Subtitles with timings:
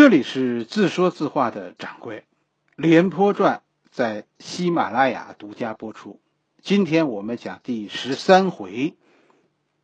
[0.00, 2.20] 这里是自说自话的掌柜，
[2.74, 3.58] 《廉颇传》
[3.90, 6.22] 在喜马拉雅独家播出。
[6.62, 8.96] 今天我们讲第十三回，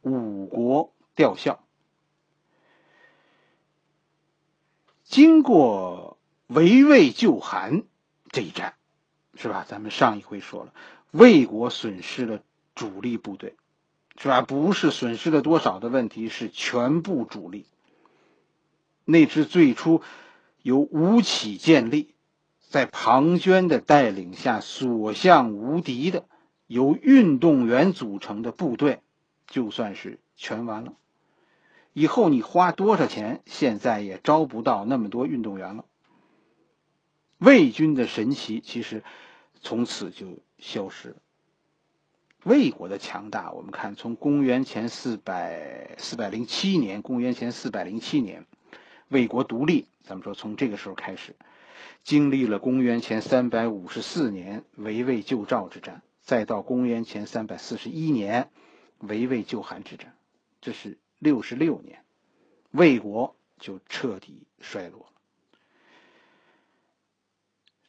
[0.01, 1.63] 五国吊孝。
[5.05, 7.83] 经过围魏救韩
[8.30, 8.72] 这一战，
[9.35, 9.67] 是吧？
[9.69, 10.72] 咱们上一回说了，
[11.10, 12.40] 魏国损失了
[12.74, 13.54] 主力部队，
[14.17, 14.40] 是吧？
[14.40, 17.66] 不是损失了多少的问题，是全部主力。
[19.09, 20.02] 那支最初
[20.62, 22.15] 由吴起建立，
[22.69, 26.27] 在庞涓的带领下所向无敌的
[26.67, 29.01] 由运动员组成的部队，
[29.47, 30.93] 就算是全完了。
[31.93, 35.85] 以后你花多少钱，现在也招不到那么多运动员了。
[37.38, 39.05] 魏军的神奇其实
[39.61, 41.16] 从此就消失了。
[42.43, 48.45] 魏国的强大，我们看从公元前四百四百零七年，公元前四百零七年。
[49.09, 51.37] 魏国独立，咱们说从这个时候开始，
[52.02, 58.51] 经历了公元前三百五十四年围魏救赵之战，再到公元前三百四十一年
[58.98, 60.16] 围魏救韩之战，
[60.60, 62.01] 这是六十六年，
[62.71, 65.06] 魏国就彻底衰落了。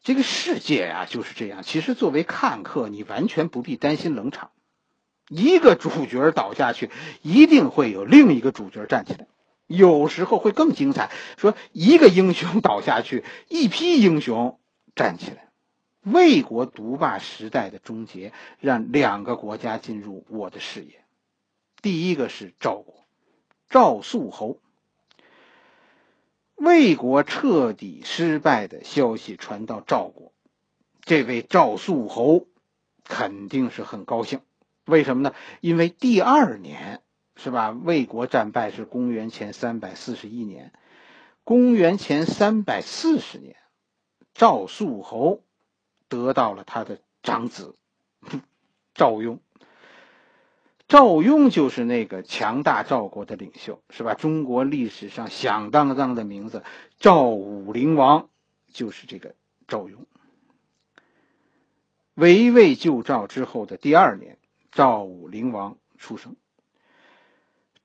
[0.04, 1.64] 这个世界啊就是这样。
[1.64, 4.52] 其实作为看客，你完全不必担心冷场，
[5.28, 6.90] 一个主角倒下去，
[7.24, 9.28] 一定会有另一个主角站起来。
[9.68, 11.12] 有时候会更精彩。
[11.38, 14.60] 说一个英雄倒下去，一批英雄
[14.96, 15.50] 站起来。
[16.02, 21.04] 魏国独霸时代的终结，让两个国家进入我的视野。
[21.82, 23.06] 第一个是赵国，
[23.70, 24.60] 赵肃侯。
[26.56, 30.32] 魏国彻底失败的消息传到赵国，
[31.02, 32.48] 这位赵肃侯
[33.04, 34.40] 肯定是很高兴。
[34.86, 35.36] 为什么呢？
[35.60, 37.04] 因为第二年。
[37.38, 37.70] 是吧？
[37.70, 40.74] 魏国战败是公元前三百四十一年，
[41.44, 43.56] 公元前三百四十年，
[44.34, 45.44] 赵肃侯
[46.10, 47.76] 得到了他的长子
[48.96, 49.40] 赵雍。
[50.88, 54.14] 赵雍就是那个强大赵国的领袖，是吧？
[54.14, 56.64] 中国历史上响当当的名字，
[56.98, 58.30] 赵武灵王
[58.72, 59.36] 就是这个
[59.68, 60.06] 赵雍。
[62.14, 64.40] 围魏救赵之后的第二年，
[64.72, 66.36] 赵武灵王出生。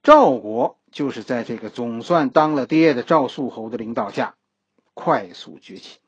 [0.03, 4.35] 赵国就是在这个总算当了爹的赵肃侯的领导下，
[4.95, 5.99] 快速崛起。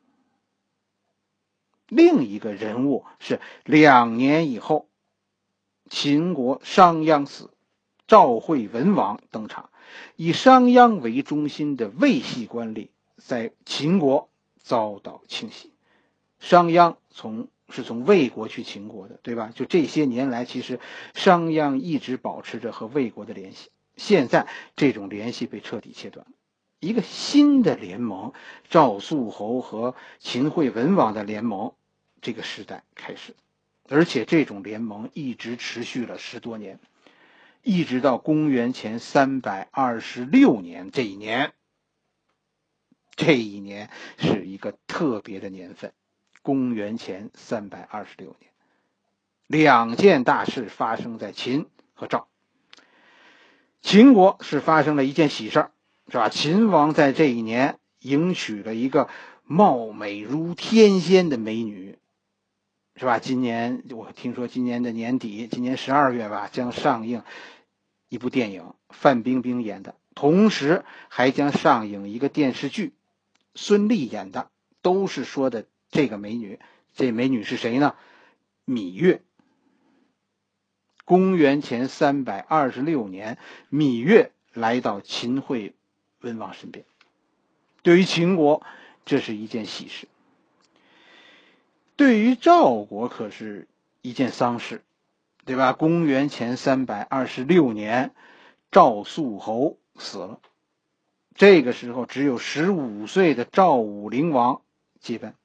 [1.87, 4.89] 另一个人物是两年以后，
[5.89, 7.51] 秦国商鞅死，
[8.05, 9.69] 赵惠文王登场，
[10.15, 15.71] 以商鞅为中心的魏系官吏在秦国遭到清洗。
[16.39, 19.51] 商鞅从是从魏国去秦国的，对吧？
[19.55, 20.79] 就这些年来，其实
[21.13, 23.69] 商鞅一直保持着和魏国的联系。
[23.97, 26.25] 现在这种联系被彻底切断，
[26.79, 28.33] 一个新的联盟——
[28.69, 31.73] 赵肃侯和秦惠文王的联盟，
[32.21, 33.35] 这个时代开始，
[33.87, 36.79] 而且这种联盟一直持续了十多年，
[37.63, 41.53] 一直到公元前三百二十六年这一年。
[43.15, 45.93] 这一年是一个特别的年份，
[46.41, 48.51] 公元前三百二十六年，
[49.47, 52.27] 两件大事发生在秦和赵。
[53.85, 55.67] 秦国是发生了一件喜事，
[56.07, 56.27] 是吧？
[56.29, 59.09] 秦王在这一年迎娶了一个
[59.43, 61.99] 貌美如天仙的美女，
[62.95, 63.19] 是吧？
[63.19, 67.21] 今年我听说今年的年底，今年十二月吧，将上映
[68.09, 72.91] 一部电影，范冰冰演的，同时还将上映一个电视剧，
[73.53, 74.49] 孙俪演的，
[74.81, 76.57] 都是说的这个美女。
[76.95, 77.93] 这美女是谁呢？
[78.65, 79.21] 芈月。
[81.05, 83.37] 公元前三百二十六年，
[83.71, 85.75] 芈月来到秦惠
[86.19, 86.83] 文王身边。
[87.83, 88.63] 对于秦国，
[89.05, 90.07] 这是一件喜事；
[91.95, 93.67] 对于赵国，可是
[94.01, 94.83] 一件丧事，
[95.45, 95.73] 对吧？
[95.73, 98.11] 公元前三百二十六年，
[98.71, 100.39] 赵肃侯死了。
[101.35, 104.63] 这个时候，只有十五岁的赵武灵王
[104.99, 105.35] 接班。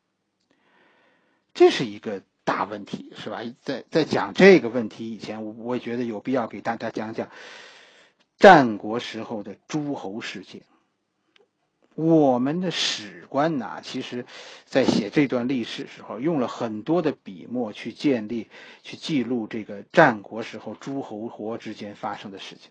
[1.52, 2.23] 这是一个。
[2.44, 3.42] 大问题是吧？
[3.62, 7.28] 在在讲这个问题以前，我我觉得有必要给大家讲讲
[8.38, 10.62] 战国时候的诸侯世界。
[11.94, 14.25] 我们的史官呐，其实，
[14.64, 18.48] 在写这段历史时候，用了很多的笔墨去建立、
[18.82, 22.70] 去记录这个战国时候诸侯国之间发生的事情。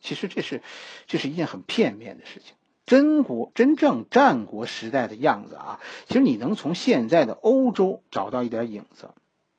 [0.00, 0.62] 其实这是
[1.06, 2.54] 这是一件很片面的事情。
[2.88, 9.10] 真国真正战国时代的样子啊，其实你能从现在的欧洲找到一点影子。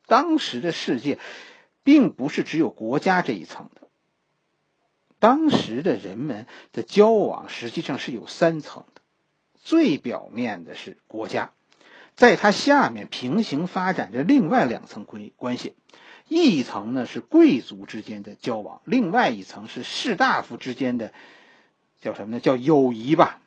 [0.08, 1.20] 当时的世界，
[1.84, 3.88] 并不是只有国家这一层的。
[5.20, 9.02] 当时的人们的交往实际上是有三层的，
[9.62, 11.52] 最表面的是国家，
[12.16, 15.76] 在它下面平行发展着另外两层关关系，
[16.28, 21.14] 一层呢是贵族之间的交往，另外一层是士大夫之间的
[22.00, 22.40] 叫什么呢？
[22.40, 23.42] 叫友谊吧。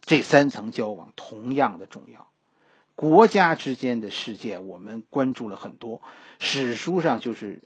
[0.00, 2.28] 这三层交往同样的重要。
[2.94, 6.02] 国家之间的事件，我们关注了很多，
[6.38, 7.62] 史书上就是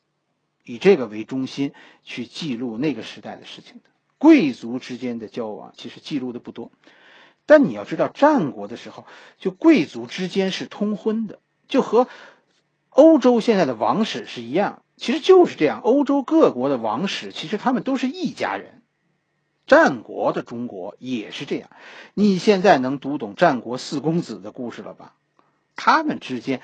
[0.65, 1.73] 以这个为中心
[2.05, 3.83] 去记录那个时代的事情的。
[4.19, 6.71] 贵族之间的交往其实记录的不多，
[7.45, 9.07] 但你要知道，战国的时候，
[9.39, 12.09] 就贵族之间是通婚的，就和
[12.91, 15.81] 欧洲现在的王室是一样，其实就是这样。
[15.81, 18.83] 欧洲各国的王室其实他们都是一家人。
[19.67, 21.69] 战国的中国也是这样，
[22.15, 25.15] 你现在能读懂战国四公子的故事了吧？
[25.75, 26.61] 他们之间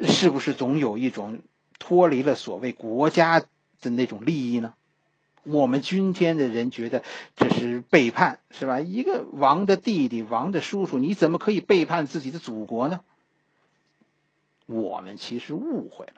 [0.00, 1.40] 是不是总有一种
[1.78, 4.74] 脱离了所谓国家的那种利益呢？
[5.42, 7.02] 我们今天的人觉得
[7.36, 8.80] 这是背叛，是吧？
[8.80, 13.00] 一个王的弟弟、王的叔叔，你怎么可以背叛自己的祖国呢？
[14.66, 16.14] 我们其实误会了。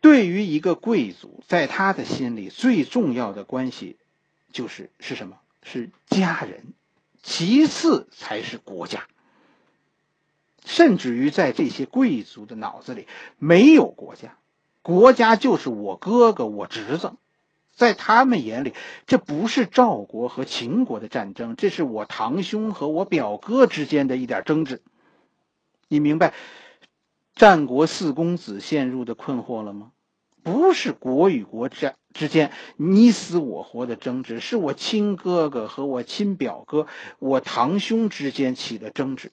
[0.00, 3.96] 对于一个贵族，在他的心里最重要的关系。
[4.52, 5.38] 就是是什么？
[5.62, 6.74] 是家人，
[7.22, 9.06] 其次才是国家。
[10.64, 13.06] 甚至于在这些贵族的脑子里，
[13.38, 14.36] 没有国家，
[14.82, 17.12] 国家就是我哥哥、我侄子。
[17.74, 18.72] 在他们眼里，
[19.06, 24.82] 这不是赵国和秦国的战争，这是我堂兄和我表哥之间的一点争执。
[25.88, 26.32] 你明白
[27.34, 29.92] 战国四公子陷入的困惑了吗？
[30.46, 36.86] 不是国与国之之间你死我活的争执，是我亲哥哥和我亲表哥、
[37.18, 39.32] 我堂兄之间起的争执，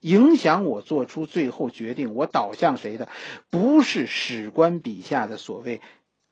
[0.00, 3.08] 影响我做出最后决定，我倒向谁的，
[3.48, 5.80] 不是史官笔下的所谓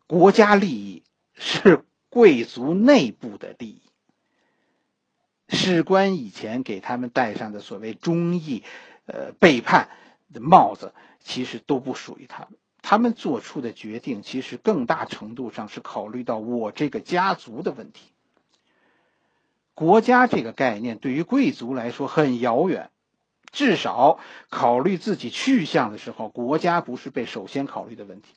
[0.07, 3.81] 国家利益，是贵族内部的利益。
[5.49, 8.63] 史官以前给他们戴上的所谓忠义、
[9.07, 9.89] 呃背叛
[10.35, 12.59] 的帽子，其实都不属于他们。
[12.89, 18.01] 他们做出的决定，其实更大程度上是考虑到我这个家族的问题。
[19.75, 22.91] 国家这个概念对于贵族来说很遥远，
[23.53, 24.19] 至少
[24.49, 28.33] 考虑自己去向的时候，国家不是被首先考虑的问题。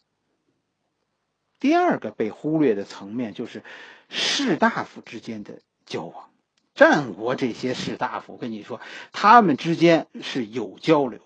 [1.61, 3.63] 第二个被忽略的层面就是
[4.09, 6.29] 士大夫之间的交往。
[6.75, 8.81] 战国这些士大夫，跟你说，
[9.13, 11.21] 他们之间是有交流。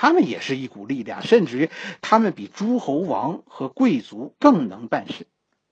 [0.00, 1.68] 他们也是一股力量，甚至于
[2.00, 5.26] 他们比诸侯王和贵族更能办事。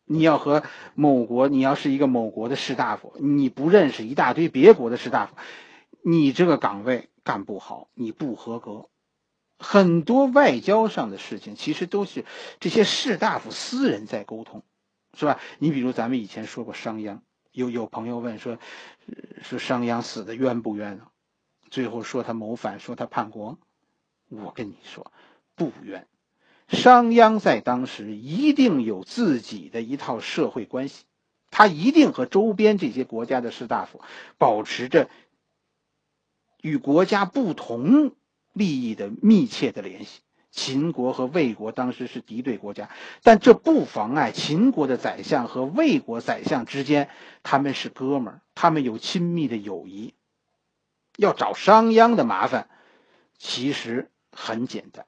[0.05, 0.65] 你要和
[0.95, 5.35] 某国，你要是一个某国的士大夫，你不认识一大堆别国的士大夫，
[6.03, 8.91] 你这个岗位干不好，你不合格。
[9.59, 12.27] 很多外交上的事情，其实都是
[12.61, 14.63] 这些士大夫私人在沟通，
[15.17, 15.41] 是吧？
[15.59, 17.21] 你比如咱们以前说过商鞅，
[17.51, 18.59] 有有朋友问说，
[19.41, 21.09] 说商鞅死的冤不冤啊？
[21.71, 23.59] 最后说他谋反，说他叛国。
[24.29, 25.11] 我跟你说，
[25.55, 26.07] 不冤。
[26.69, 31.05] 商鞅在当时一定有自己的一套社会关系，
[31.51, 34.03] 他一定和周边这些国家的士大夫
[34.37, 35.09] 保持着
[36.61, 38.13] 与国家不同
[38.53, 40.21] 利益的密切的联系。
[40.51, 42.91] 秦国和魏国当时是敌对国家，
[43.23, 47.09] 但这不妨碍秦国的宰相和魏国宰相之间
[47.43, 50.13] 他们是哥们儿，他们有亲密的友谊。
[51.17, 52.69] 要找商鞅的麻烦，
[53.39, 54.11] 其实。
[54.39, 55.05] 很简单。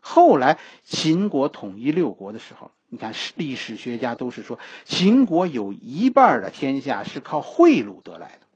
[0.00, 8.46] 后来秦国统一六国的时候，你看历史学家都是说，秦国有一半的天下是靠贿赂得来的。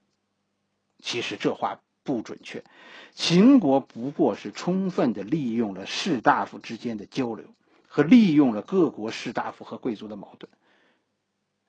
[1.00, 2.64] 其实这话不准确，
[3.12, 7.44] 秦国不过是充分的利用了士大夫之间的交流，
[7.86, 10.50] 和利用了各国士大夫和贵族的矛盾。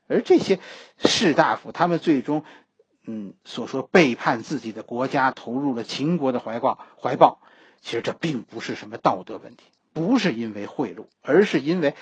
[0.07, 0.59] 而这些
[0.97, 2.43] 士大夫，他们最终，
[3.05, 7.39] 嗯，所说背叛自己的国家，投入了秦国的怀抱，怀抱。
[7.83, 11.95] 其实这并不是什么道德问题，不是因为贿赂，而是因为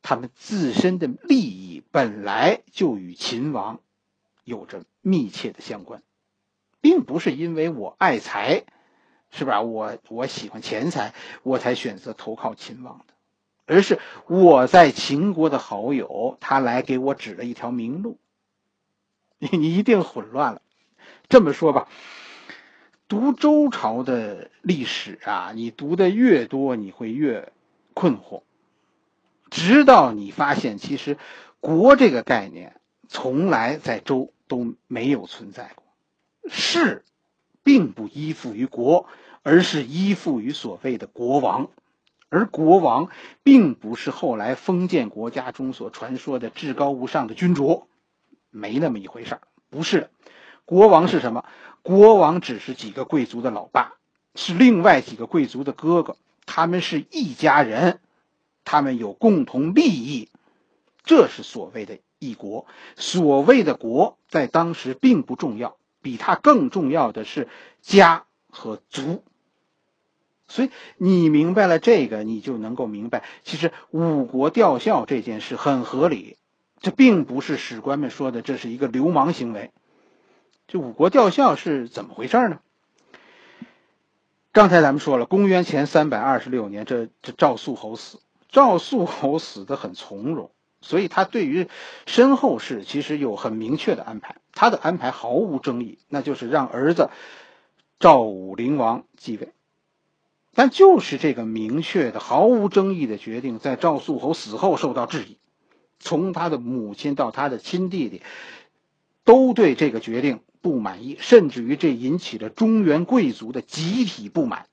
[0.00, 3.80] 他们自身的利益本来就与秦王
[4.44, 6.04] 有着密切的相关，
[6.80, 8.62] 并不是因为我爱财，
[9.32, 9.60] 是吧？
[9.60, 13.14] 我我喜欢钱财，我才选择投靠秦王的，
[13.66, 18.18] 而是我在秦国的好友，他来给我指了一条明路。
[19.40, 20.62] 你你一定混乱了，
[21.28, 21.88] 这么说吧。
[23.12, 27.52] 读周朝的历史啊，你读的越多，你会越
[27.92, 28.40] 困惑。
[29.50, 31.18] 直到你发现，其实
[31.60, 35.84] “国”这个概念从来在周都没有存在过。
[36.48, 37.04] 是，
[37.62, 39.06] 并不依附于国，
[39.42, 41.68] 而是依附于所谓的国王。
[42.30, 43.10] 而国王，
[43.42, 47.88] 并不是后来封建国家中所传说的至高无上的君主，
[48.48, 49.42] 没那么一回事儿。
[49.68, 50.08] 不是，
[50.64, 51.44] 国王是什么？
[51.82, 53.94] 国王只是几个贵族的老爸，
[54.34, 57.98] 是另外几个贵族的哥哥，他们是一家人，
[58.64, 60.28] 他们有共同利益，
[61.02, 62.66] 这是所谓的一国。
[62.96, 67.48] 所谓的国，在当时并不重要，比它更重要的是
[67.80, 69.24] 家和族。
[70.46, 76.36] 所以你明白了这个，你就能够明白，其实五国吊孝这件事很合理，
[76.80, 79.72] 这并不是史官们说的这是一个流氓行为。
[80.72, 82.60] 这五国吊孝是怎么回事呢？
[84.52, 90.50] 刚才咱们说了，公元前三百二十六年，这这赵肃侯死，赵肃侯死的很从容，
[90.80, 91.68] 所以他对于
[92.06, 94.36] 身后事其实有很明确的安排。
[94.54, 97.10] 他的安排毫无争议，那就是让儿子
[98.00, 99.52] 赵武灵王继位。
[100.54, 105.36] 但就是这个明确的、毫无争议的决定，在赵肃侯死后受到质疑，
[105.98, 108.22] 从他的母亲到他的亲弟弟，
[109.24, 114.68] 都对这个决定不满意，甚至于这引起了中原贵族的集体不满。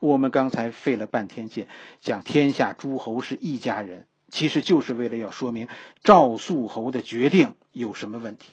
[0.00, 1.66] 我们刚才费了半天劲
[2.00, 5.68] 讲天下诸侯是一家人，其实就是为了要说明
[6.04, 8.52] 赵肃侯的决定有什么问题。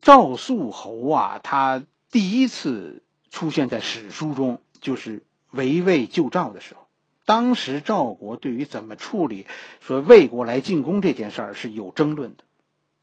[0.00, 6.87] 赵肃侯啊，他第一次出现在史书中，就是围魏救赵的时候。
[7.28, 9.46] 当时赵国对于怎么处理
[9.80, 12.44] 说魏国来进攻这件事儿是有争论的，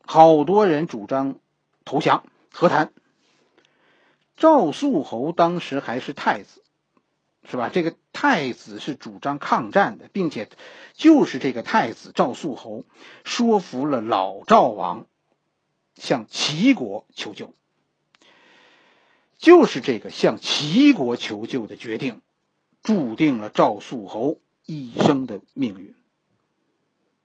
[0.04, 1.36] 好多人主张
[1.84, 2.92] 投降和谈。
[4.36, 6.64] 赵肃侯当时还是太子，
[7.48, 7.70] 是吧？
[7.72, 10.50] 这个太子是主张抗战的，并且
[10.96, 12.84] 就是这个太子赵肃侯
[13.26, 15.06] 说服了老赵王。
[15.94, 17.54] 向齐国求救，
[19.38, 22.22] 就是这个向齐国求救的决定，
[22.86, 24.38] 注定了赵肃侯
[24.68, 25.96] 一生的命运。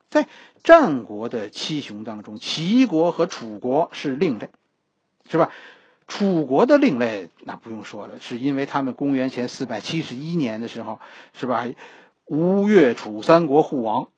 [0.08, 0.26] 在
[0.64, 4.48] 战国的七雄当中，齐国和楚国是另类，
[5.28, 5.52] 是吧？
[6.08, 10.98] 楚国的另类那不用说了，是因为他们公元前四百七十一年的时候，
[11.34, 11.66] 是吧？
[12.24, 14.08] 吴越楚三国互亡，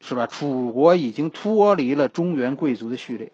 [0.00, 0.28] 是吧？
[0.28, 3.32] 楚国已经脱离了中原贵族的序列。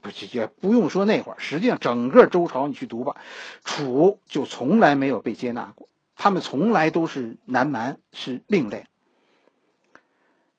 [0.00, 3.16] 不，也不用说那会儿，实际上整个周朝你去读吧，
[3.64, 8.86] 楚就从来没有被接纳过，他们从来都是南蛮，是另类。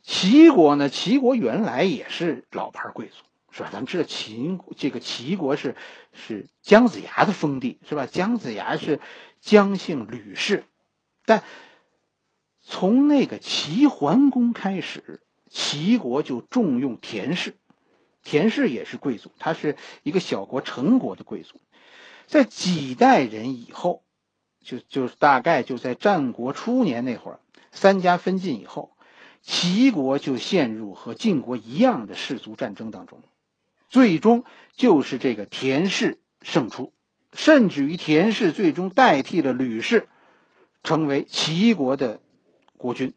[0.02, 3.70] 齐国呢，齐国原来也是老牌贵族，是吧？
[3.72, 5.76] 咱们知道秦这个齐国是
[6.14, 8.08] 是姜子牙的封地，是吧？
[8.08, 9.02] 姜子牙是
[9.42, 10.64] 姜姓吕氏，
[11.26, 11.44] 但
[12.62, 17.58] 从那个齐桓公开始，齐国就重用田氏。
[18.24, 21.60] 田氏也是贵族，他是一个小国陈国的贵族，
[22.28, 24.04] 在几代人以后，
[24.62, 27.40] 就就大概就在战国初年那会儿，
[27.72, 28.96] 三家分晋以后，
[29.42, 33.24] 齐国就陷入和晋国一样的氏族战争当中，
[33.90, 34.44] 最终
[34.76, 36.94] 就是这个田氏胜出，
[37.34, 40.08] 甚至于田氏最终代替了吕氏，
[40.84, 42.22] 成为齐国的
[42.78, 43.14] 国君，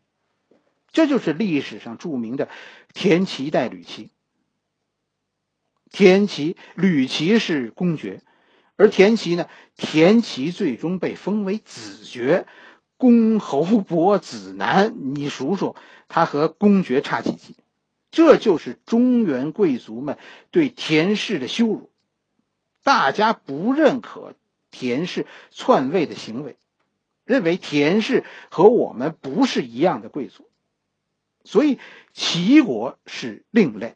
[0.93, 2.49] 这就是历史上著名的
[2.95, 4.11] 田齐代吕齐。
[5.91, 8.23] 田齐、吕齐是公爵，
[8.77, 9.49] 而田齐呢？
[9.77, 12.47] 田齐最终被封为子爵，
[12.97, 15.15] 公侯伯子男。
[15.15, 15.77] 你数数，
[16.09, 17.55] 他和公爵差几级？
[18.11, 20.19] 这就是中原贵族们
[20.51, 21.91] 对田氏的羞辱。
[22.83, 24.35] 大家不认可
[24.71, 26.57] 田氏篡位的行为，
[27.25, 30.49] 认为田氏和我们不是一样的贵族，
[31.45, 31.79] 所以
[32.13, 33.95] 齐国是另类。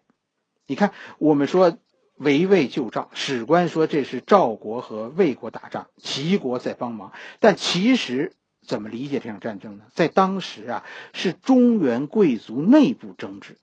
[0.66, 1.76] 你看，我们说。
[2.16, 7.12] 围魏救赵，史官说这是赵国和魏国打仗，齐国在帮忙。
[7.40, 8.32] 但其实
[8.66, 9.84] 怎么理解这场战争呢？
[9.92, 13.58] 在当时啊，是中原贵族内部争执，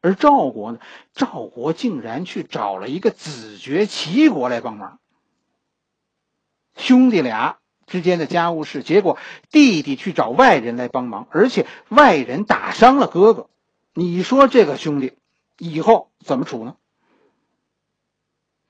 [0.00, 0.78] 而赵国呢，
[1.12, 5.00] 赵国竟然去找了一个子爵齐国来帮忙，
[6.76, 9.18] 兄弟俩之间的家务事，结果
[9.50, 13.50] 弟弟去找外人来帮忙，而且外人打伤了哥哥，
[13.92, 15.14] 你说这个兄弟
[15.58, 16.76] 以后怎么处呢？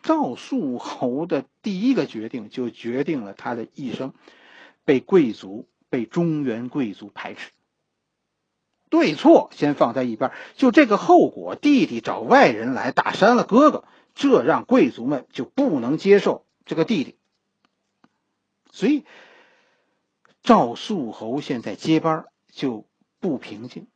[0.09, 4.15] 赵肃侯的第一个决定，就决定了他的一生
[4.87, 7.51] 被贵族、被中原贵族排斥。
[8.89, 13.85] 对错先放在一边，就这个后果，弟弟找外人来打伤了哥哥，
[14.15, 17.17] 这让贵族们就不能接受这个弟弟。
[18.73, 19.05] 所以
[20.43, 22.87] 赵肃侯现在接班就
[23.21, 23.87] 不平静。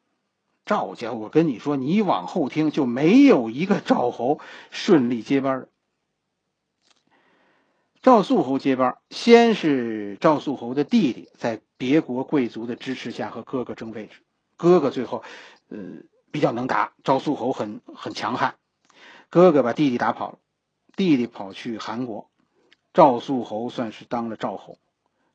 [0.66, 4.40] 赵家，我跟你说，你往后听就没有一个赵侯
[4.71, 5.69] 顺利接班的。
[8.02, 14.16] 赵肃侯接班，先是赵肃侯的弟弟在别国贵族的支持下和哥哥争位置，
[14.56, 15.23] 哥哥最后，
[15.68, 15.78] 呃，
[16.32, 18.56] 比较能打，赵肃侯很很强悍。
[19.30, 20.38] 哥哥把弟弟打跑了，
[20.97, 22.28] 弟弟跑去韩国，
[22.92, 24.78] 赵肃侯算是当了赵侯。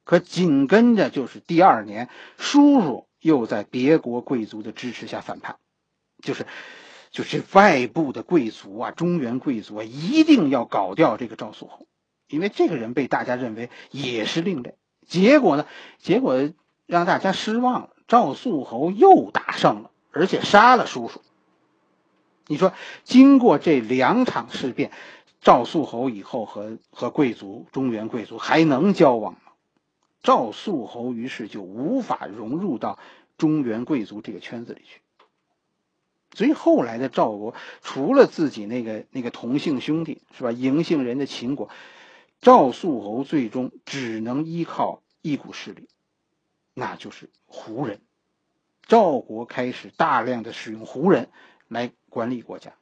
[0.03, 5.55] 可紧跟着就是第二年，叔叔又在别国贵族的支持下反叛，
[6.21, 6.45] 就是，
[7.11, 11.87] 就是外部的贵族啊，中原贵族啊，一定要搞掉这个赵肃侯，
[12.29, 14.75] 因为这个人被大家认为也是另类。
[15.05, 15.65] 结果呢，
[15.99, 16.49] 结果
[16.85, 21.21] 让大家失望了，赵肃侯又打胜了，而且杀了叔叔。
[22.47, 24.91] 你说，经过这两场事变，
[25.41, 29.39] 赵肃侯以后和和贵族、中原贵族还能交往吗？
[30.23, 32.99] 赵肃侯于是就无法融入到
[33.37, 34.99] 中原贵族这个圈子里去，
[36.33, 41.69] 所以后来的赵国除了自己那个那个同姓兄弟是吧，嬴姓人的秦国，
[42.41, 45.87] 赵肃侯最终只能依靠一股势力，
[46.73, 48.01] 那就是胡人。
[48.83, 51.29] 赵国开始大量的使用胡人
[51.67, 52.73] 来管理国家，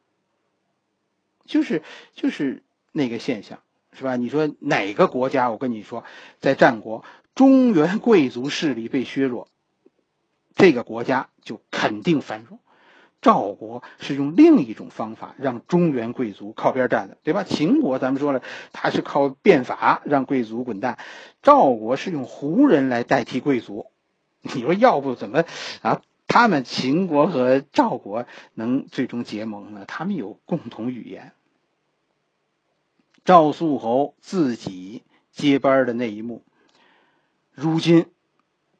[1.46, 1.84] 就是
[2.14, 4.16] 就是那个现象是吧？
[4.16, 5.50] 你说哪个国家？
[5.50, 6.04] 我跟你说，
[6.40, 7.04] 在战国。
[7.34, 9.50] 中原贵族势力被削弱，
[10.56, 12.60] 这个国家就肯定繁荣。
[13.22, 17.44] 赵国是用另一种方法让中原贵族靠边站的，对吧？
[17.44, 20.98] 秦国咱们说了，他是靠变法让贵族滚蛋；
[21.42, 23.88] 赵国是用胡人来代替贵族。
[24.42, 25.44] 你说要不怎么
[25.82, 26.02] 啊？
[26.28, 29.86] 他们秦国和赵国能最终结盟呢？
[29.88, 31.32] 他们有共同语言。
[33.24, 36.44] 赵肃侯自己接班的那一幕。
[37.52, 38.06] 如今，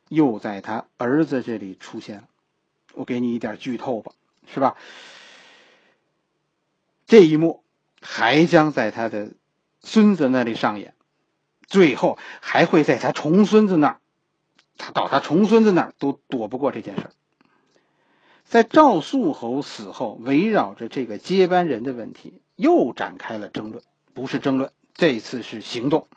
[0.08, 2.24] 又在他儿子这里出现了。
[2.94, 4.12] 我给你一点剧透吧，
[4.54, 4.76] 是吧？
[7.08, 7.64] 这一幕
[8.02, 9.34] 还将在他的
[9.80, 10.96] 孙子那里上演，
[11.68, 14.00] 最后还会在他重孙子那儿，
[14.78, 17.12] 他到他重孙子那儿都躲不过这件事儿。
[18.44, 23.84] 在赵肃侯死后，围绕着这个接班人的问题又展开了争论，
[24.14, 26.08] 不是争论，这次是行动。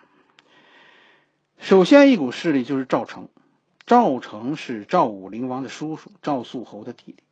[1.59, 3.29] 首先，一股势力就是赵成。
[3.85, 7.23] 赵成是赵武灵王的叔叔，赵肃侯的弟弟。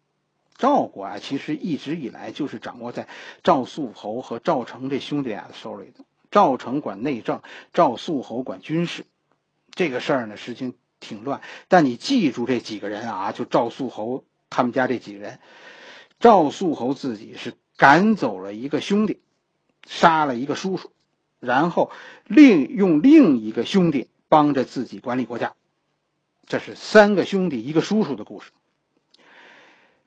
[0.56, 3.08] 赵国啊，其实一直以来就是掌握在
[3.42, 6.04] 赵肃侯和赵成这兄弟俩的手里的。
[6.30, 7.42] 赵成管内政，
[7.72, 9.04] 赵肃侯管军事。
[9.70, 11.40] 这个事儿呢，实情挺乱。
[11.68, 15.38] 但你记住这几个人啊，就赵肃侯他们家这几个人。
[16.20, 19.20] 赵肃侯自己是赶走了一个兄弟，
[19.86, 20.90] 杀了一个叔叔，
[21.40, 21.90] 然后
[22.26, 24.08] 另用另一个兄弟。
[24.28, 25.54] 帮着自己管理国家，
[26.48, 28.50] 这是三个兄弟一个叔叔的故事。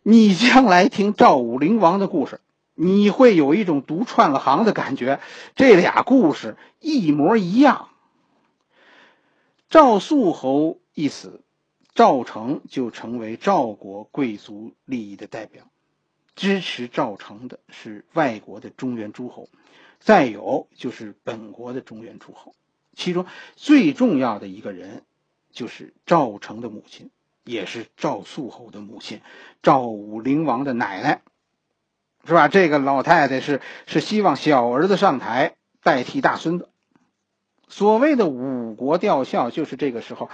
[0.10, 2.42] 你将来听赵武灵王的故事，
[2.74, 5.20] 你会有一种读串了行的感觉，
[5.56, 7.90] 这俩故事一模一样。
[9.70, 11.42] 赵肃侯一死，
[11.94, 15.66] 赵成就成为赵国贵族利益的代表，
[16.36, 19.48] 支持赵成的是外国的中原诸侯，
[20.00, 22.56] 再有就是本国的中原诸侯。
[22.96, 25.04] 其中最重要的一个人，
[25.52, 27.12] 就是赵成的母亲，
[27.50, 29.22] 也是赵肃侯的母亲，
[29.64, 31.24] 赵武灵王的奶奶，
[32.24, 32.48] 是吧？
[32.48, 36.70] 这个老太太是是希望小儿子上台代替大孙子。
[37.68, 40.30] 所谓的五国吊孝，就是这个时候，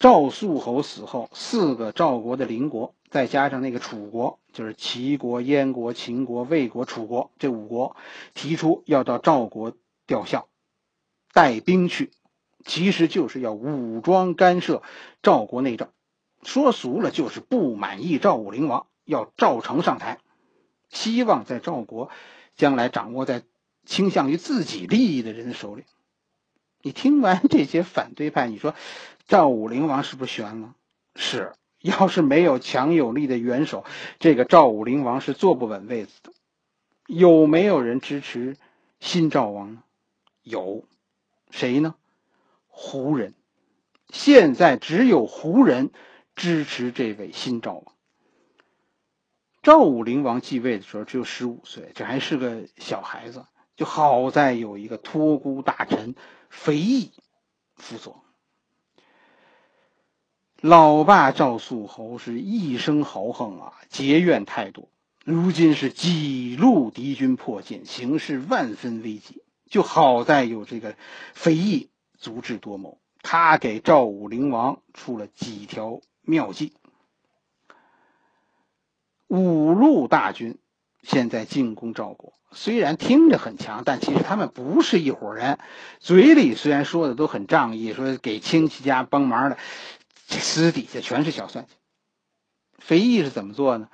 [0.00, 7.94] 赵肃侯死后，四个赵国的邻国，再加上那个楚国，就是齐国、燕国、秦国、魏国、楚国这五国，
[8.34, 9.72] 提出要到赵国
[10.08, 10.48] 吊孝。
[11.32, 12.10] 带兵去，
[12.64, 14.82] 其实就是要武装干涉
[15.22, 15.88] 赵国内政。
[16.42, 20.18] 说俗了，就是不满意赵武灵王，要赵成上台，
[20.88, 22.10] 希望在赵国
[22.56, 23.42] 将来掌握在
[23.84, 25.84] 倾向于自己利益的人手里。
[26.82, 28.74] 你听完这些反对派，你说
[29.26, 30.74] 赵武灵王是不是悬了？
[31.14, 33.84] 是，要是没有强有力的元首，
[34.18, 36.32] 这个赵武灵王是坐不稳位子的。
[37.06, 38.56] 有没有人支持
[38.98, 39.82] 新赵王呢？
[40.42, 40.84] 有。
[41.50, 41.96] 谁呢？
[42.68, 43.34] 胡人。
[44.08, 45.90] 现在只有胡人
[46.40, 47.84] 支持这位新赵王。
[49.62, 53.44] 赵武灵王继位的时候只有十五岁，这还是个小孩子。
[53.76, 56.14] 就好在有一个托孤大臣
[56.48, 57.12] 肥义
[57.76, 58.24] 辅佐。
[60.62, 64.88] 老爸赵肃侯是一生豪横啊，结怨太多。
[65.26, 69.42] 如今是几路敌军迫近，形势万分危急。
[69.68, 70.96] 就好在有这个
[71.34, 76.72] 肥义足智多谋，他给赵武灵王出了几条妙计。
[79.26, 80.58] 五路大军
[81.02, 85.58] 现在进攻赵国，虽然听着很强，但其实他们不是一伙人。
[86.00, 89.58] 嘴里虽然说的都很仗义，说给亲戚家帮忙的，
[90.26, 91.74] 私底下全是小算计。
[92.78, 93.88] 肥义是怎么做呢？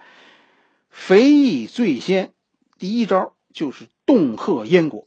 [0.88, 2.32] 肥义最先
[2.78, 5.06] 第一招就是恫吓燕国。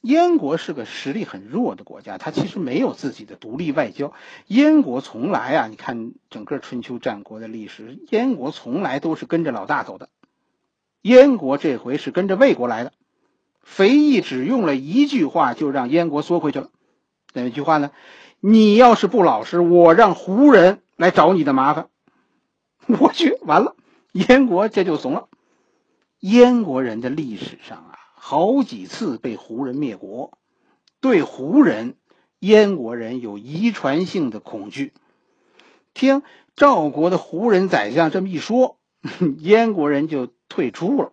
[0.00, 4.12] 燕国是个实力很弱的国家，它其实没有自己的独立外交。
[4.46, 10.08] 燕国从来啊，你看整个春秋战国的历史，燕国从来都是跟着老大走的。
[11.02, 12.92] 燕国这回是跟着魏国来的，
[13.62, 16.70] 肥义只用了一句话就让燕国缩回去了。
[17.34, 17.90] 哪一句话呢？
[18.40, 21.88] 你要是不老实，我让胡人来找你的麻烦。
[22.86, 23.76] 我去，完了，
[24.12, 25.28] 燕国这就怂了。
[26.20, 27.89] 燕国人的历史上。
[28.22, 30.38] 好几次被胡人灭国，
[31.00, 31.96] 对胡人，
[32.38, 34.92] 燕国人有遗传性的恐惧。
[35.94, 36.22] 听
[36.54, 38.76] 赵国的胡人宰相这么一说，
[39.40, 41.12] 燕国人就退出了。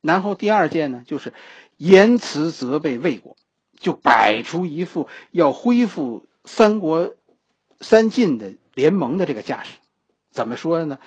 [0.00, 1.34] 然后第二件呢，就是
[1.76, 3.36] 言辞责备魏国，
[3.78, 7.14] 就摆出一副要恢复三国
[7.78, 9.76] 三晋的联盟的这个架势。
[10.30, 10.98] 怎么说的呢？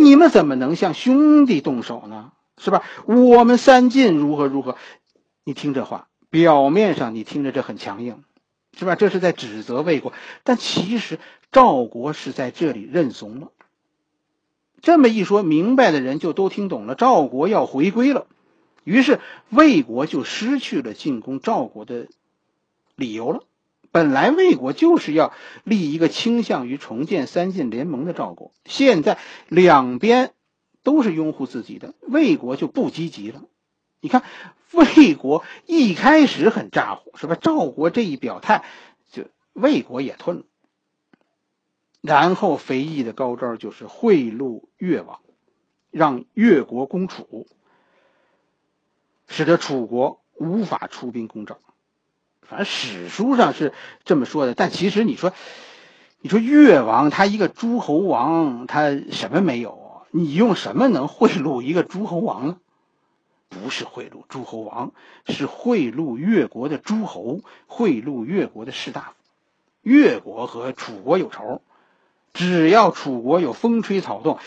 [0.00, 2.32] 你们怎么能向兄弟动手呢？
[2.58, 2.82] 是吧？
[3.04, 4.76] 我们三晋如何如何？
[5.44, 8.24] 你听这话，表面上你听着这很强硬，
[8.76, 8.96] 是吧？
[8.96, 11.18] 这是在指责魏国，但其实
[11.52, 13.48] 赵国是在这里认怂了。
[14.80, 18.26] 这么一说，明白的人就都听懂了，赵国要回归了。
[18.84, 22.06] 于是魏国就失去了进攻赵国的
[22.94, 23.42] 理由了。
[23.92, 25.32] 本来魏国就是要
[25.64, 30.32] 立一个倾向于重建三晋联盟的赵国，现在两边。
[30.86, 33.42] 都是拥护自己的，魏国就不积极了。
[34.00, 34.22] 你看，
[34.70, 37.34] 魏国一开始很咋呼，是吧？
[37.34, 38.64] 赵国这一表态，
[39.10, 40.44] 就魏国也吞了。
[42.02, 45.18] 然后肥义的高招就是贿赂越王，
[45.90, 47.48] 让越国攻楚，
[49.26, 51.58] 使得楚国无法出兵攻赵。
[52.42, 53.72] 反正史书上是
[54.04, 55.32] 这么说的，但其实你说，
[56.20, 59.84] 你说越王他一个诸侯王，他什么没有？
[60.16, 62.56] 你用什么能贿赂一个诸侯王呢？
[63.50, 64.92] 不是贿赂诸侯王，
[65.26, 69.14] 是贿赂越国的诸侯，贿赂越国的士大夫。
[69.82, 71.60] 越国和楚国有仇，
[72.32, 74.38] 只要楚国有风吹草动，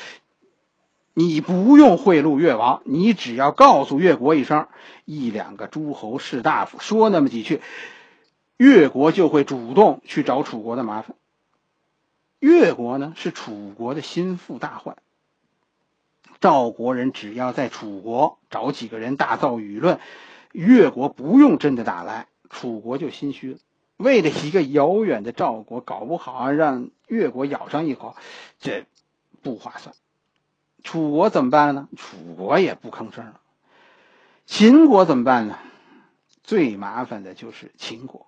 [1.14, 4.70] 你不用贿赂越王，你只要告诉越国一声，
[5.06, 7.62] 一两个诸侯士大夫说那么几句，
[8.58, 11.16] 越国就会主动去找楚国的麻烦。
[12.40, 14.98] 越国呢，是楚国的心腹大患。
[16.40, 20.00] 赵国人只要在楚国找几个人大造舆论，
[20.52, 23.60] 越国不用真的打来，楚国就心虚了。
[23.98, 28.16] 为了一个遥远的赵国，搞不好让越国咬上一口，
[28.60, 28.86] 这
[29.42, 29.94] 不划算。
[30.82, 31.90] 楚国怎么办呢？
[31.98, 33.42] 楚国也不吭声了。
[34.46, 35.60] 秦国怎么办呢？
[36.42, 38.28] 最麻烦的就是秦国。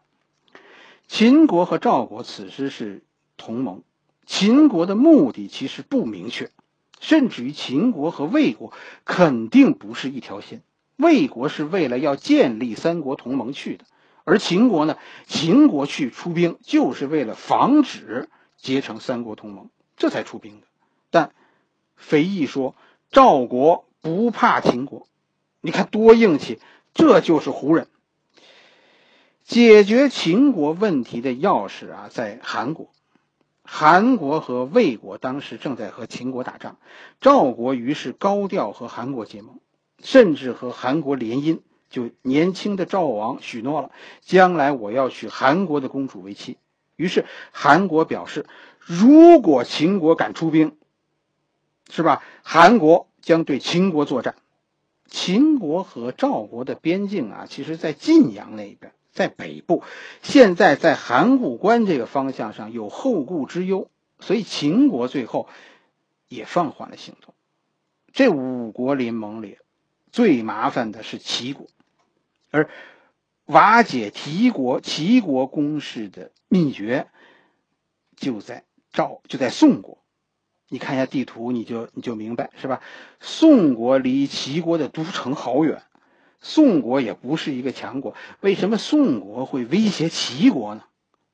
[1.08, 3.04] 秦国和赵国此时是
[3.38, 3.84] 同盟，
[4.26, 6.52] 秦国的目的其实不明确。
[7.01, 8.71] 甚至于秦国和魏国
[9.03, 10.61] 肯定不是一条心，
[10.95, 13.85] 魏国是为了要建立三国同盟去的，
[14.23, 20.67] 而秦国呢，秦国去出兵就是为了防止结成三国同盟，这才出兵的。
[21.09, 21.31] 但
[21.95, 22.75] 肥义说
[23.11, 25.07] 赵国不怕秦国，
[25.59, 26.59] 你看多硬气，
[26.93, 27.87] 这就是胡人。
[29.43, 32.91] 解决秦国问题的钥匙啊，在韩国。
[33.73, 36.75] 韩国和魏国当时正在和秦国打仗，
[37.21, 39.62] 赵国于是高调和韩国结盟，
[40.03, 41.62] 甚至和韩国联姻。
[41.89, 46.57] 就年轻的赵王许诺了，将来我要娶韩国的公主为妻。
[46.97, 48.45] 于是韩国表示，
[48.77, 50.75] 如果秦国敢出兵，
[51.89, 52.21] 是吧？
[52.43, 54.36] 韩国将对秦国作战。
[55.07, 58.91] 秦国和赵国的边境啊，其实在晋阳那一边。
[59.12, 59.84] 在北部，
[60.21, 65.50] 现在在函谷关这个方向上有后顾之忧，所以秦国最后
[66.28, 67.34] 也放缓了行动。
[68.13, 69.58] 这五国联盟里，
[70.12, 71.67] 最麻烦的是齐国，
[72.50, 72.69] 而
[73.45, 77.08] 瓦解齐国齐国攻势的秘诀
[78.15, 79.97] 就在赵，就在宋国。
[80.69, 82.82] 你看一下地图，你就你就明白是吧？
[83.19, 85.84] 宋国离齐国的都城好远。
[86.41, 90.82] 宋国也不是一个强国，为什么宋国会威胁齐国呢？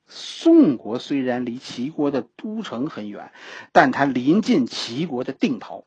[0.05, 3.31] 宋国虽然离齐国的都城很远，
[3.71, 5.85] 但它临近齐国的定陶，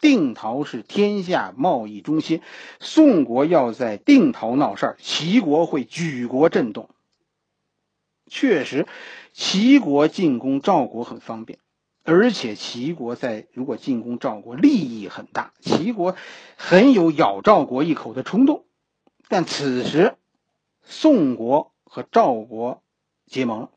[0.00, 2.40] 定陶是天下贸易中心。
[2.80, 6.90] 宋国要在定陶闹事儿，齐国会举国震动。
[8.30, 8.86] 确实，
[9.32, 11.58] 齐国进攻赵国很方便。
[12.10, 16.16] 而且齐国在如果进攻赵国，利益很大，齐国
[16.56, 18.64] 很有咬赵国一口的冲动。
[19.28, 20.16] 但此时，
[20.82, 22.82] 宋国和赵国
[23.26, 23.70] 结盟了，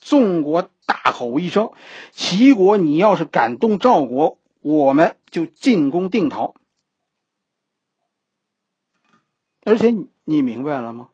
[0.00, 1.72] 宋国大吼一声
[2.14, 6.54] ：“齐国，你要是敢动赵国，我们就进攻定陶。
[9.64, 11.08] 而且你你明白了吗？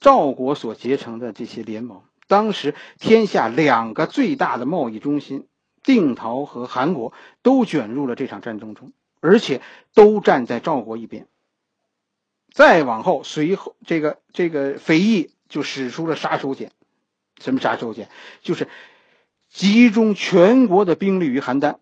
[0.00, 5.48] 赵国所结成的这些联盟，当时天下两个最大的贸易中心
[5.82, 7.12] 定陶和韩国
[7.42, 9.62] 都卷入了这场战争中，而且
[9.94, 11.26] 都站在赵国一边。
[12.52, 16.68] 再往后，随后这个这个肥义就使出了杀手锏，
[17.40, 18.06] 什么杀手锏？
[18.42, 18.68] 就是
[19.48, 21.76] 集中全国的兵力于邯郸，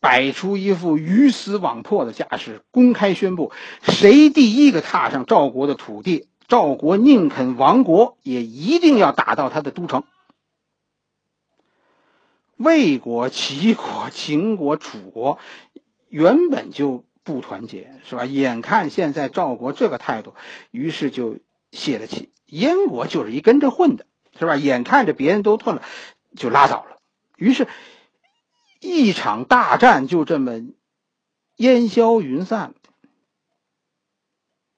[0.00, 3.50] 摆出一副鱼死网破的架势，公开宣布：
[3.82, 6.28] 谁第一个踏上赵国的土地。
[6.48, 10.02] 赵国宁肯亡国，也一定要打到他的都城。
[12.56, 15.38] 魏国、齐国、秦国、楚国
[16.08, 18.24] 原本就不团结，是吧？
[18.24, 20.34] 眼看现在赵国这个态度，
[20.70, 21.36] 于是就
[21.70, 22.32] 泄了气。
[22.46, 24.06] 燕国就是一跟着混的，
[24.38, 24.56] 是吧？
[24.56, 25.82] 眼看着别人都退了，
[26.34, 26.98] 就拉倒了。
[27.36, 27.68] 于是，
[28.80, 30.62] 一场大战就这么
[31.56, 32.74] 烟消云散了。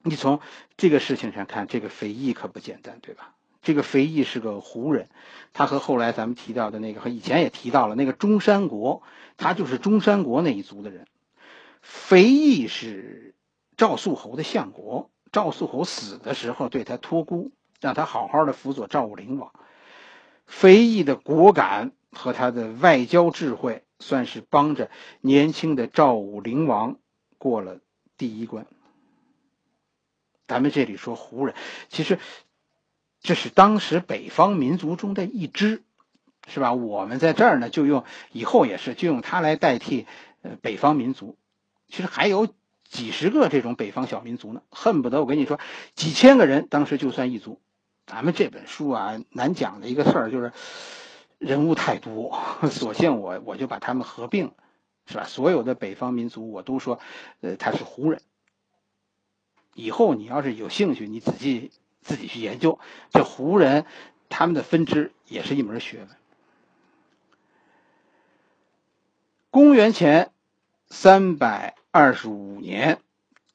[0.03, 0.41] 你从
[0.77, 3.35] 这个事情上看，这个肥义可不简单，对吧？
[3.63, 5.11] 这个肥义是个胡人，
[5.53, 9.03] 他和后来咱们提到的那个，和以前也提到了那个中山国，
[9.37, 11.07] 他就是中山国那一族的人。
[11.83, 13.35] 肥义是
[13.77, 19.53] 赵肃侯的相国，赵肃侯死的时候对他托孤，让他好好的辅佐赵武灵王。
[20.47, 26.97] 肥义的果敢和他的外交智慧，算是帮着年轻的赵武灵王
[27.37, 27.81] 过了
[28.17, 28.67] 第一关。
[30.51, 31.55] 咱们这里说胡人，
[31.91, 32.19] 其实
[33.21, 35.85] 这是当时北方民族中的一支，
[36.49, 36.75] 是吧？
[36.75, 40.09] 我们在这儿呢，就用以后也是就用它来代替
[40.43, 41.39] 呃北方民族。
[41.87, 42.49] 其实还有
[42.83, 45.61] 几十个这种北方小民族呢，恨不得我跟你说
[45.95, 47.61] 几千个人，当时就算一族。
[48.05, 50.53] 咱们这本书啊，难讲的一个事儿就是
[51.39, 52.37] 人物太多，
[52.73, 54.51] 索性我我就把他们合并，
[55.07, 55.23] 是吧？
[55.29, 56.99] 所有的北方民族我都说，
[57.41, 58.21] 呃，他是胡人。
[59.83, 61.71] 以后你要是有兴趣，你仔细
[62.03, 62.79] 自己去研究，
[63.11, 63.87] 这胡人
[64.29, 66.09] 他们的分支也是一门学问。
[69.51, 70.31] 公元前
[70.89, 73.01] 三百二十五年，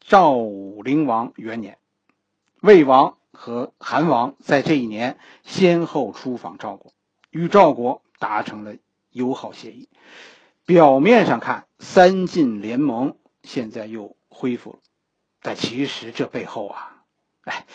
[0.01, 1.77] 赵武灵王元年，
[2.59, 6.93] 魏王和韩王在这一年先后出访赵国，
[7.29, 8.75] 与赵国达成了
[9.11, 9.87] 友好协议。
[10.65, 14.79] 表面上看，三晋联盟现在又恢复了。
[15.47, 17.03] 但其实这背后啊，
[17.43, 17.67] 哎，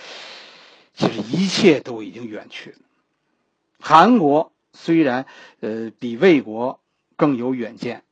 [0.92, 2.78] 其实一切都已经远去了。
[3.78, 5.24] 韩国虽然
[5.60, 6.80] 呃比魏国
[7.14, 8.02] 更有远见，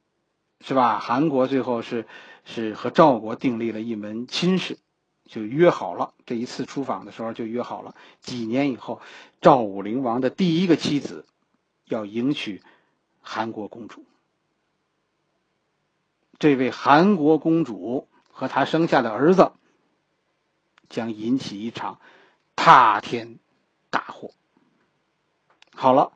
[0.60, 1.00] 是吧？
[1.00, 2.06] 韩国最后是
[2.44, 4.78] 是和赵国订立了一门亲事，
[5.26, 9.02] 就约好了这一次出访的时候就约好了，几年以后
[9.40, 11.26] 赵武灵王的第一个妻子
[11.86, 12.62] 要迎娶
[13.20, 14.04] 韩国公主。
[16.38, 18.07] 这位韩国公主。
[18.38, 19.50] 和他生下的儿子
[20.88, 21.98] 将引起一场
[22.54, 23.40] 塌天
[23.90, 24.30] 大祸。
[25.74, 26.12] 好了，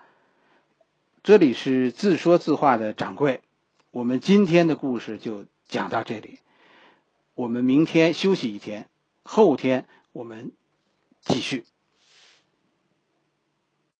[1.24, 3.42] 这里是自说自话的掌柜，
[3.90, 6.38] 我们今天的故事就讲到这里。
[7.34, 8.88] 我们明天休息一天，
[9.24, 10.52] 后天我们
[11.22, 11.64] 继续。